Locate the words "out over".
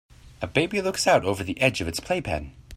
1.05-1.43